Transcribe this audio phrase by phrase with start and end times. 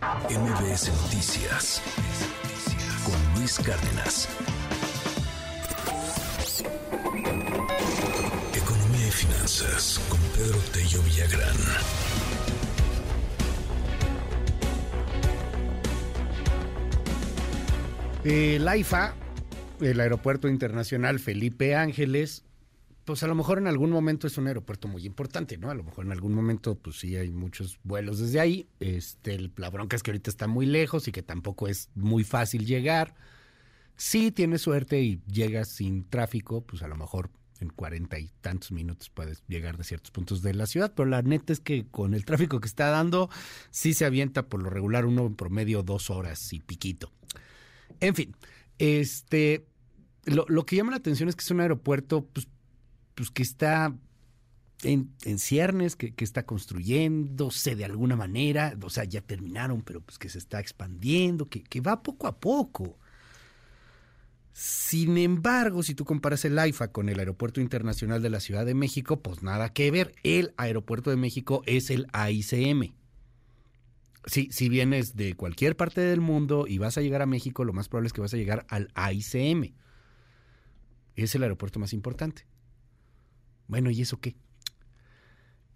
[0.00, 1.82] MBS Noticias
[3.04, 4.28] con Luis Cárdenas.
[8.54, 11.56] Economía y finanzas con Pedro Tello Villagrán.
[18.24, 19.14] El AIFA,
[19.82, 22.44] el Aeropuerto Internacional Felipe Ángeles,
[23.10, 25.68] pues a lo mejor en algún momento es un aeropuerto muy importante, ¿no?
[25.68, 28.68] A lo mejor en algún momento, pues sí hay muchos vuelos desde ahí.
[28.78, 32.64] Este, la bronca es que ahorita está muy lejos y que tampoco es muy fácil
[32.66, 33.16] llegar.
[33.96, 38.70] Si tienes suerte y llegas sin tráfico, pues a lo mejor en cuarenta y tantos
[38.70, 42.14] minutos puedes llegar de ciertos puntos de la ciudad, pero la neta es que con
[42.14, 43.28] el tráfico que está dando,
[43.70, 47.10] sí se avienta por lo regular uno en promedio dos horas y piquito.
[47.98, 48.36] En fin,
[48.78, 49.66] este,
[50.26, 52.46] lo, lo que llama la atención es que es un aeropuerto, pues
[53.14, 53.94] pues que está
[54.82, 60.28] en, ciernes, que, está construyéndose de alguna manera, o sea, ya terminaron, pero pues que
[60.28, 62.98] se está expandiendo, que, que va poco a poco.
[64.52, 68.74] Sin embargo, si tú comparas el AIFA con el Aeropuerto Internacional de la Ciudad de
[68.74, 70.12] México, pues nada que ver.
[70.22, 72.92] El Aeropuerto de México es el AICM.
[74.26, 77.72] Si, si vienes de cualquier parte del mundo y vas a llegar a México, lo
[77.72, 79.72] más probable es que vas a llegar al AICM.
[81.16, 82.49] Es el aeropuerto más importante.
[83.70, 84.34] Bueno, ¿y eso qué?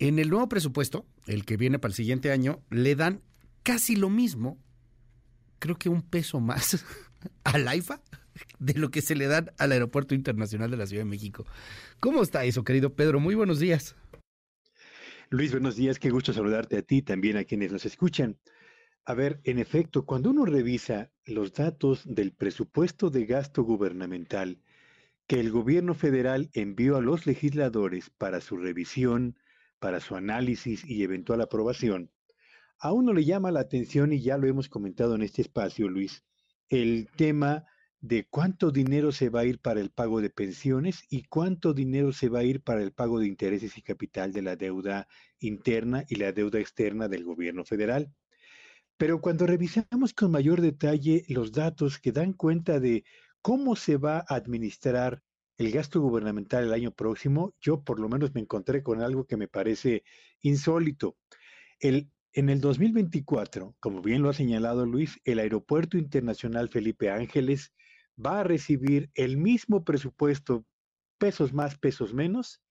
[0.00, 3.22] En el nuevo presupuesto, el que viene para el siguiente año, le dan
[3.62, 4.58] casi lo mismo,
[5.60, 6.84] creo que un peso más
[7.44, 8.02] al AIFA
[8.58, 11.46] de lo que se le dan al Aeropuerto Internacional de la Ciudad de México.
[12.00, 13.20] ¿Cómo está eso, querido Pedro?
[13.20, 13.94] Muy buenos días.
[15.30, 16.00] Luis, buenos días.
[16.00, 18.36] Qué gusto saludarte a ti, también a quienes nos escuchan.
[19.04, 24.58] A ver, en efecto, cuando uno revisa los datos del presupuesto de gasto gubernamental
[25.26, 29.38] que el gobierno federal envió a los legisladores para su revisión,
[29.78, 32.10] para su análisis y eventual aprobación,
[32.78, 36.22] a uno le llama la atención, y ya lo hemos comentado en este espacio, Luis,
[36.68, 37.64] el tema
[38.00, 42.12] de cuánto dinero se va a ir para el pago de pensiones y cuánto dinero
[42.12, 45.08] se va a ir para el pago de intereses y capital de la deuda
[45.38, 48.12] interna y la deuda externa del gobierno federal.
[48.98, 53.04] Pero cuando revisamos con mayor detalle los datos que dan cuenta de
[53.44, 55.22] cómo se va a administrar
[55.58, 59.36] el gasto gubernamental el año próximo, yo por lo menos me encontré con algo que
[59.36, 60.02] me parece
[60.40, 61.18] insólito.
[61.78, 67.74] En el 2024, como bien lo ha señalado Luis, el Aeropuerto Internacional Felipe Ángeles
[68.16, 70.64] va a recibir el mismo presupuesto,
[71.18, 72.62] pesos más, pesos menos,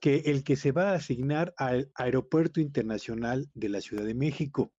[0.00, 4.72] que el que se va a asignar al Aeropuerto Internacional de la Ciudad de México.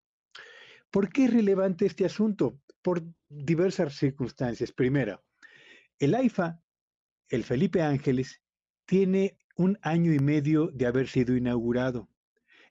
[0.92, 2.58] ¿Por qué es relevante este asunto?
[2.82, 4.72] Por diversas circunstancias.
[4.72, 5.22] Primero,
[6.02, 6.60] el AIFA,
[7.30, 8.42] el Felipe Ángeles,
[8.88, 12.10] tiene un año y medio de haber sido inaugurado.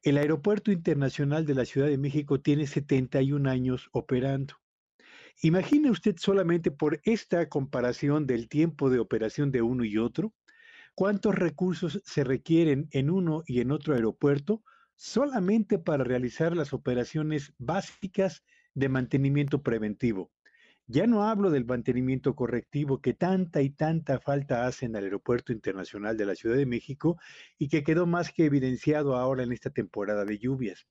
[0.03, 4.55] El Aeropuerto Internacional de la Ciudad de México tiene 71 años operando.
[5.43, 10.35] Imagine usted solamente por esta comparación del tiempo de operación de uno y otro,
[10.97, 14.65] cuántos recursos se requieren en uno y en otro aeropuerto
[14.97, 18.43] solamente para realizar las operaciones básicas
[18.75, 20.33] de mantenimiento preventivo.
[20.93, 26.17] Ya no hablo del mantenimiento correctivo que tanta y tanta falta hacen al Aeropuerto Internacional
[26.17, 27.17] de la Ciudad de México
[27.59, 30.89] y que quedó más que evidenciado ahora en esta temporada de lluvias.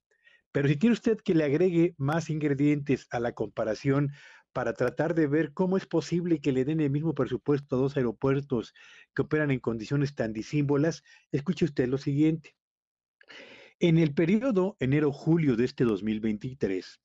[0.54, 4.14] Pero si quiere usted que le agregue más ingredientes a la comparación
[4.54, 7.98] para tratar de ver cómo es posible que le den el mismo presupuesto a dos
[7.98, 8.74] aeropuertos
[9.14, 12.56] que operan en condiciones tan disímbolas, escuche usted lo siguiente.
[13.82, 17.02] En el periodo enero-julio de este 2023,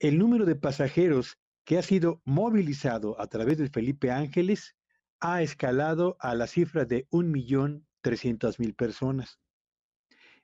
[0.00, 4.76] el número de pasajeros que ha sido movilizado a través del Felipe Ángeles
[5.20, 9.38] ha escalado a la cifra de 1.300.000 personas.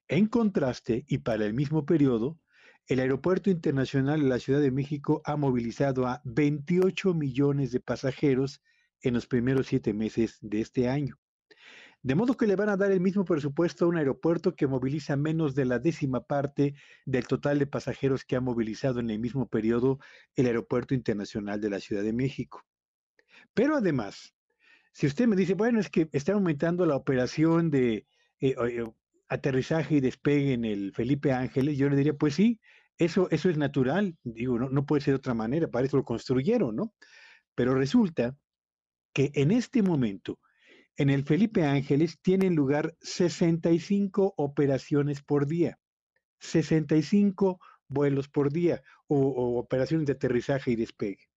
[0.08, 2.38] En contraste, y para el mismo periodo,
[2.86, 8.62] el Aeropuerto Internacional de la Ciudad de México ha movilizado a 28 millones de pasajeros
[9.00, 11.18] en los primeros siete meses de este año.
[12.02, 15.16] De modo que le van a dar el mismo presupuesto a un aeropuerto que moviliza
[15.16, 16.74] menos de la décima parte
[17.04, 19.98] del total de pasajeros que ha movilizado en el mismo periodo
[20.34, 22.64] el Aeropuerto Internacional de la Ciudad de México.
[23.54, 24.34] Pero además,
[24.92, 28.06] si usted me dice, bueno, es que está aumentando la operación de
[28.40, 28.84] eh, eh,
[29.28, 32.60] aterrizaje y despegue en el Felipe Ángeles, yo le diría, pues sí,
[32.98, 36.04] eso, eso es natural, digo, no, no puede ser de otra manera, para eso lo
[36.04, 36.94] construyeron, ¿no?
[37.54, 38.36] Pero resulta
[39.12, 40.38] que en este momento,
[40.96, 45.78] en el Felipe Ángeles tienen lugar 65 operaciones por día,
[46.40, 51.28] 65 vuelos por día o, operaciones de aterrizaje y despegue.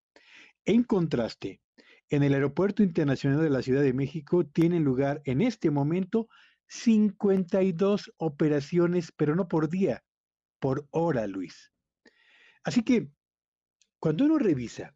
[0.64, 1.60] En contraste,
[2.08, 6.28] en el Aeropuerto Internacional de la Ciudad de México tienen lugar en este momento
[6.68, 10.02] 52 operaciones, pero no por día,
[10.58, 11.72] por hora, Luis.
[12.64, 13.08] Así que
[13.98, 14.94] cuando uno revisa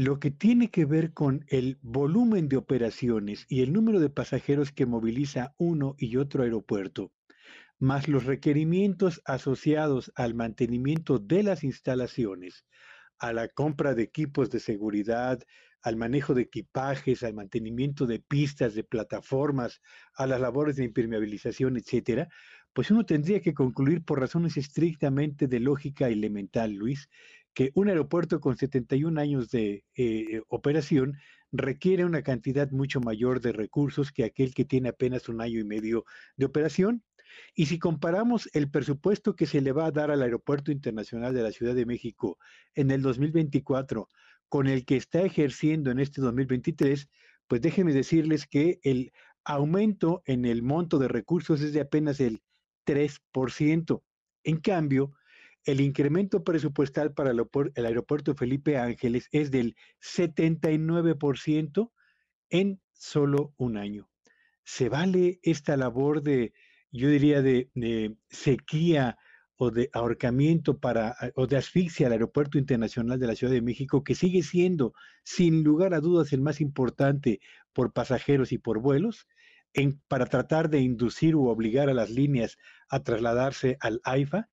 [0.00, 4.72] lo que tiene que ver con el volumen de operaciones y el número de pasajeros
[4.72, 7.12] que moviliza uno y otro aeropuerto,
[7.78, 12.64] más los requerimientos asociados al mantenimiento de las instalaciones,
[13.18, 15.38] a la compra de equipos de seguridad,
[15.82, 19.82] al manejo de equipajes, al mantenimiento de pistas, de plataformas,
[20.14, 22.28] a las labores de impermeabilización, etcétera,
[22.72, 27.08] pues uno tendría que concluir por razones estrictamente de lógica elemental, Luis,
[27.54, 31.16] que un aeropuerto con 71 años de eh, operación
[31.52, 35.64] requiere una cantidad mucho mayor de recursos que aquel que tiene apenas un año y
[35.64, 36.04] medio
[36.36, 37.02] de operación.
[37.54, 41.42] Y si comparamos el presupuesto que se le va a dar al Aeropuerto Internacional de
[41.42, 42.38] la Ciudad de México
[42.74, 44.08] en el 2024
[44.48, 47.08] con el que está ejerciendo en este 2023,
[47.46, 49.12] pues déjenme decirles que el
[49.44, 52.42] aumento en el monto de recursos es de apenas el
[52.86, 54.02] 3%.
[54.44, 55.12] En cambio,
[55.64, 57.46] el incremento presupuestal para el,
[57.86, 61.90] aeropuerto Felipe Ángeles es del 79%
[62.48, 64.08] en solo un año.
[64.64, 66.52] ¿Se vale esta labor de,
[66.90, 69.18] yo diría, de, sequía
[69.56, 74.02] o de ahorcamiento para, o de asfixia al Aeropuerto Internacional de la Ciudad de México,
[74.02, 77.40] que sigue siendo, sin lugar a dudas, el más importante
[77.74, 79.28] por pasajeros y por vuelos,
[80.08, 82.56] para tratar de inducir u obligar a las líneas
[82.88, 84.48] a trasladarse al AIFA?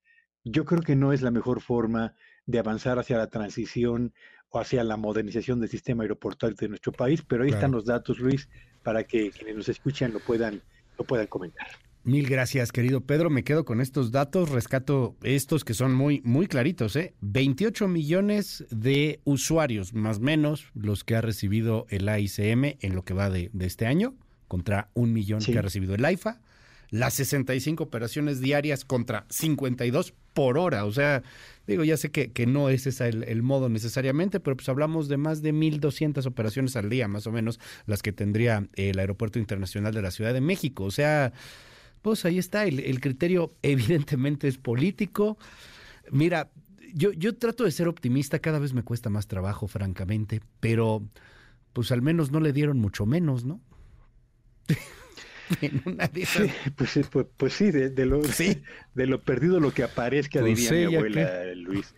[0.50, 2.14] Yo creo que no es la mejor forma
[2.46, 4.14] de avanzar hacia la transición
[4.50, 8.20] o hacia la modernización del sistema aeroportuario de nuestro país, pero ahí están los datos,
[8.20, 8.50] Luis,
[8.84, 10.62] para que quienes nos escuchan lo puedan,
[10.98, 11.68] lo puedan comentar.
[12.04, 13.30] Mil gracias, querido Pedro.
[13.30, 17.14] Me quedo con estos datos, rescato estos que son muy, muy claritos, ¿eh?
[17.20, 23.04] 28 millones de usuarios, más o menos, los que ha recibido el AICM en lo
[23.04, 24.16] que va de, este año,
[24.48, 26.40] contra un millón que ha recibido el AIFA
[26.90, 30.86] las 65 operaciones diarias contra 52 por hora.
[30.86, 31.24] O sea,
[31.66, 35.18] digo, ya sé que, que no es ese el, modo necesariamente, pero pues hablamos de
[35.18, 39.94] más de 1.200 operaciones al día, más o menos, las que tendría el Aeropuerto Internacional
[39.94, 40.84] de la Ciudad de México.
[40.84, 41.34] O sea,
[42.02, 45.38] pues ahí está, el, el criterio evidentemente es político.
[46.12, 46.50] Mira,
[46.94, 51.04] yo, yo trato de ser optimista, cada vez me cuesta más trabajo, francamente, pero
[51.74, 53.62] pues al menos no le dieron mucho menos, ¿no?
[56.76, 58.22] Pues, pues, pues, sí, de, lo,
[58.94, 61.96] de lo perdido lo que aparezca, pues diría mi abuela Luis.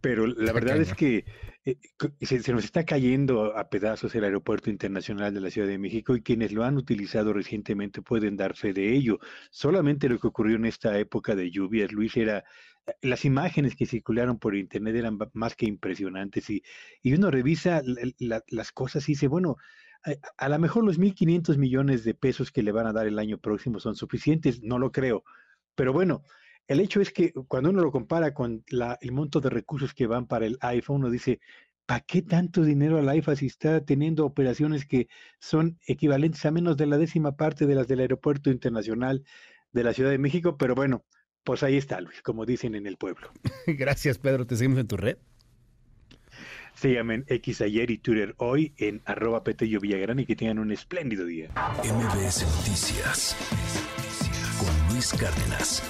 [0.00, 1.24] Pero la verdad es que
[1.64, 1.76] eh,
[2.20, 6.22] se, nos está cayendo a pedazos el Aeropuerto Internacional de la Ciudad de México y
[6.22, 9.18] quienes lo han utilizado recientemente pueden dar fe de ello.
[9.50, 12.44] Solamente lo que ocurrió en esta época de lluvias, Luis, era
[13.02, 16.62] las imágenes que circularon por internet eran más que impresionantes y,
[17.02, 17.82] y uno revisa
[18.48, 19.56] las cosas y dice, bueno,
[20.36, 23.38] a, lo mejor los 1.500 millones de pesos que le van a dar el año
[23.38, 25.24] próximo son suficientes, no lo creo.
[25.74, 26.24] Pero bueno,
[26.66, 28.64] el hecho es que cuando uno lo compara con
[29.00, 31.40] el monto de recursos que van para el AIFA, uno dice,
[31.86, 35.08] ¿para qué tanto dinero al AIFA si está teniendo operaciones que
[35.40, 39.24] son equivalentes a menos de la décima parte de las del Aeropuerto Internacional
[39.72, 40.58] de la Ciudad de México?
[40.58, 41.04] Pero bueno,
[41.44, 43.30] pues ahí está, Luis, como dicen en el pueblo.
[43.66, 44.46] Gracias, Pedro.
[44.46, 45.16] Te seguimos en tu red.
[46.80, 50.70] Síganme en X ayer y Twitter hoy en arroba Petello Villagrán y que tengan un
[50.70, 51.48] espléndido día.
[51.82, 53.36] MBS Noticias
[54.60, 55.82] con Luis Cárdenas.